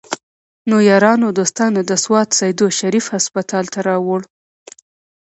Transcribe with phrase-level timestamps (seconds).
[0.69, 4.27] نو يارانو دوستانو د سوات سيدو شريف هسپتال ته راوړو